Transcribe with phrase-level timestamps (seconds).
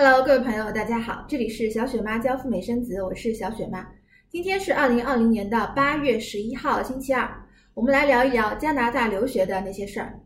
[0.00, 3.84] Hello，各位朋友，大家好，这里是小雪妈教赴美生子，我是小雪妈。
[4.30, 7.28] 今天是二零二零年的八月十一号，星期二，
[7.74, 10.16] 我们来聊一聊加拿大留学的那些事儿。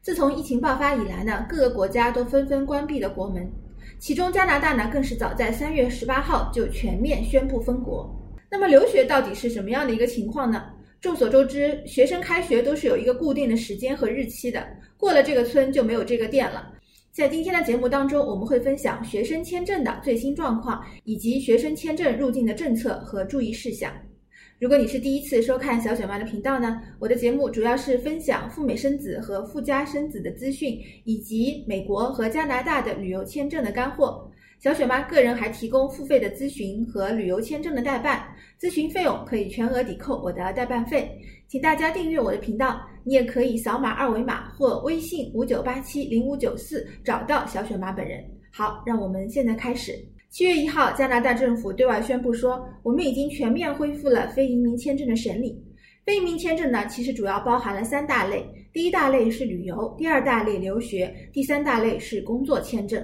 [0.00, 3.50] 自从疫情爆发以来呢，各个国家都纷纷关闭了国门，
[3.98, 8.08] 其中加拿大呢更是早在三月十八号就全面宣布封国。
[8.48, 10.66] 那么留学到底是什么样的一个情况呢？
[11.00, 14.64] 众所周知，学生开学都是有一个固定的时间和日期的，
[14.96, 16.72] 过了这个村就没有这个店了。
[17.18, 23.92] 在今天的节目当中，我们会分享学生签证的最新状况，以及学生签证入境的政策和注意事项。
[24.58, 34.28] 如果你是第一次收看小雪妈的频道呢，我的节目主要是分享赴美生子和赴加生子的资讯，以及美国和加拿大的旅游签证的干货。
[34.58, 38.26] 小雪妈个人还提供付费的咨询和旅游签证的代办，
[38.60, 41.08] 咨询费用可以全额抵扣我的代办费，
[41.46, 42.80] 请大家订阅我的频道。
[43.04, 48.24] 你也可以扫码二维码或微信五九八七零五九四找到小雪妈本人。
[48.52, 49.92] 好，让我们现在开始。
[50.30, 55.58] 七月一号，加拿大政府对外宣布说，我们已经全面恢复了非移民签证的审理。
[56.04, 63.02] 非移民签证呢，其实主要包含了三大类，第一大类是旅游，第二大类留学，第三大类是工作签证。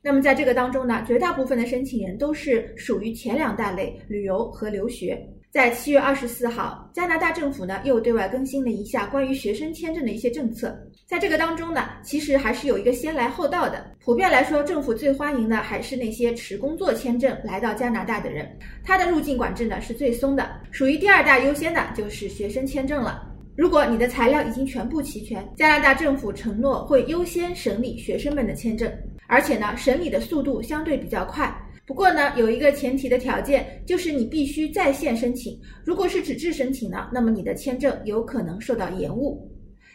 [0.00, 5.20] 那么在这个当中呢，绝大部分的申请人都是属于前两大类，旅游和留学。
[5.52, 10.78] 在七月二十四号，加拿大政府呢又对外更新了一下关于学生签证的一些政策。
[11.08, 13.84] 在这个当中呢，其实还是有一个先来后到的。
[13.98, 18.48] 普遍来说，政府最欢迎的还是那些持工作签证来到加拿大的人，
[18.84, 20.48] 他的入境管制呢是最松的。
[20.70, 23.26] 属于第二大优先的就是学生签证了。
[23.56, 28.88] 如果你的材料已经全部齐全，加拿大政府承诺会优先审理学生们的签证。
[29.26, 31.52] 而且呢，审理的速度相对比较快。
[31.90, 35.60] 不过呢，有一个前提的条件，就是你必须在线申请。
[35.84, 39.50] 如果是纸质申请呢，那么你的签证有可能受到延误。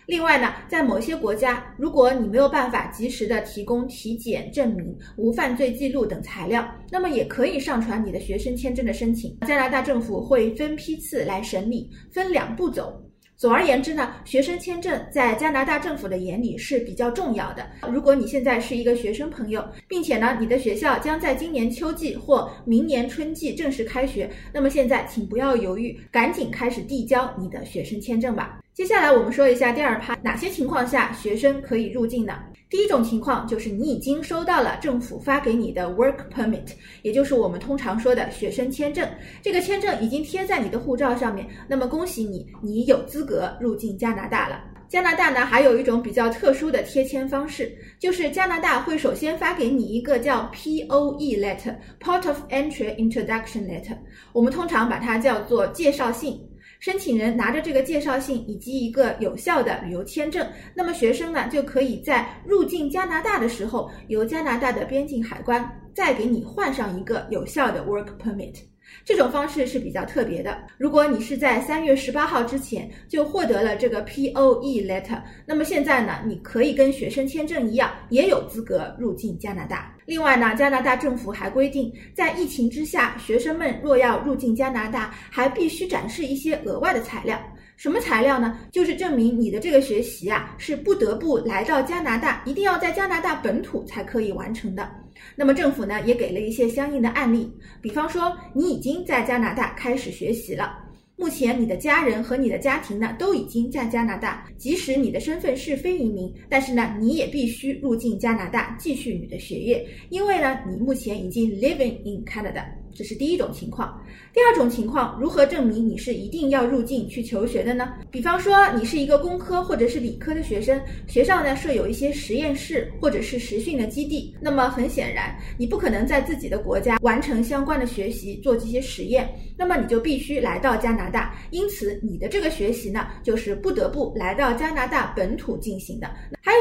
[0.05, 9.33] 另外呢，在某些国家，如果你没有办法及时的提供体检证明、无犯罪记录等材料，那么也可以上传你的学生签证的申请。
[9.47, 13.01] 加拿大政府会分批次来审理，分两步走。
[13.37, 17.67] 总而言之呢，学生签证在加拿大政府的眼里是比较重要的。
[17.91, 28.61] 如果你现在是一个学生朋友，并且呢，你的学校将在今年秋季或明年春季正式开学，那么现在请不要犹豫，赶紧开始递交你的学生签证吧。
[28.75, 32.33] 接下来我们说一下第二趴，哪些情况下学生可以入境呢？
[32.69, 39.09] 第一种情况就是你已经收到了政府发给你的 work permit，也就是我们通常说的学生签证。
[39.41, 44.61] 这个签证已经贴在你的护照上面，那么恭喜你，你有资格入境加拿大了。
[44.89, 53.97] 加拿大呢还有一种比较特殊的贴签方式，就是加拿大会首先发给你一个叫 POE letter（Port of Entry Introduction Letter），
[54.33, 56.37] 我们通常把它叫做介绍信。
[56.79, 68.55] 申请人拿着这个介绍信以及一个有效的旅游签证，那么学生呢就可以在入境加拿大的时候，由加拿大的边境海关再给你换上一个有效的 work permit。
[69.03, 70.57] 这种方式是比较特别的。
[70.77, 79.93] 如果你是在三月十八号之前就获得了这个 POE letter，那么现在呢，你可以跟学生签证一样，也有资格入境加拿大。
[80.05, 87.39] 另外呢，加拿大政府还规定，在疫情之下，学生们若要入境加拿大，还必须展示一些额外的材料。
[87.77, 88.59] 什么材料呢？
[88.71, 94.89] 就是证明你的这个学习啊，是不得不来到加拿大，一定要在加拿大本土才可以完成的。
[95.35, 100.79] 那么政府呢，也给了一些相应的案例，比方说你已经在加拿大开始学习了。
[101.17, 112.65] 目前你的家人和你的家庭呢都已经在加拿大，即使你的身份是非移民，但是呢你也必须入境加拿大继续你的学业，因为呢你目前已经 living in Canada。
[112.95, 114.01] 这是第一种情况。
[114.33, 117.93] 第二种情况，如何证明你是一定要入境去求学的呢？
[118.09, 124.35] 比方说，你是一个工科或者是理科的学生，学校呢设有一些实验室或者是实训的基地。
[124.39, 129.29] 那么很显然，你不可能在自己的国家完成相关的学习，做这些实验。
[129.57, 131.35] 那么你就必须来到加拿大。
[131.51, 136.09] 因此，你的这个学习呢，就是不得不来到加拿大本土进行的。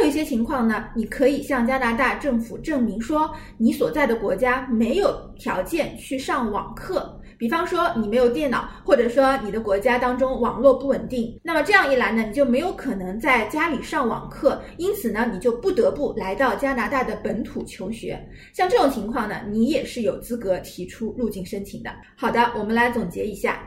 [0.04, 6.25] 有一些情况呢，你可以向加拿大政府证明说，你所在的国家没有条件去。
[6.25, 18.19] 上网课，比方说你没有电脑，或者说你的国家当中网络不稳定，那么这样一来呢，你就没有可能在家里上网课，因此呢，你就不得不来到加拿大的本土求学。
[18.55, 21.90] 像这种情况呢，你也是有资格提出入境申请的。
[22.17, 23.58] 好的，我们来总结一下，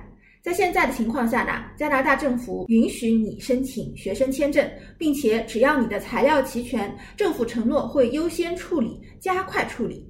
[0.47, 4.65] 在现在的情况下呢，加拿大政府允许你申请学生签证，
[4.97, 10.07] 并且只要你的材料齐全，政府承诺会优先处理，加快处理。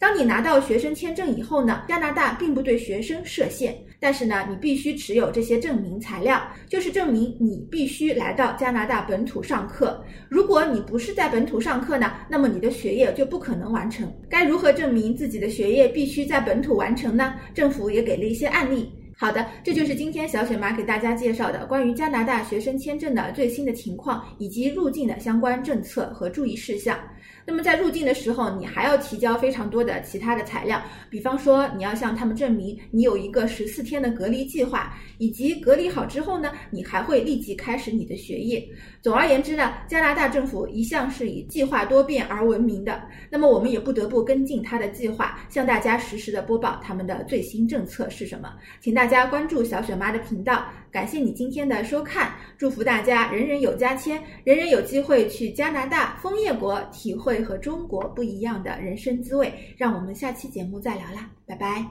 [0.00, 10.04] 当你拿到学生签证以后呢，加拿大并不对学生设限，但是呢，你必须持有这些证明材料，就是证明你必须来到加拿大本土上课。
[10.28, 14.12] 如果你不是在本土上课呢，那么你的学业就不可能完成。
[14.28, 17.34] 该如何证明自己的学业必须在本土完成呢？
[17.54, 18.92] 政府也给了一些案例。
[19.22, 26.98] 好的，这就是今天小雪妈给大家介绍的关于加拿大学生签证的最新的情况，以及入境的相关政策和注意事项。
[27.44, 38.64] 那么在入境的时候，你还要提交非常多的其他的材料，比方说你要向他们证明你有一个十四天的隔离计划，以及隔离好之后呢，你还会立即开始你的学业。
[39.00, 43.02] 总而言之呢，加拿大政府一向是以计划多变而闻名的。
[43.28, 48.52] 那么我们也不得不跟进他的计划，向大家实时的播报他们的最新政策是什么。
[48.80, 59.52] 请大家加关注小雪妈的频道，感谢你今天的收看，祝福大家人人有加签，人人有机会去加拿大枫叶国体会和中国不一样的人生滋味。
[59.76, 61.84] 让我们下期节目再聊啦，拜拜。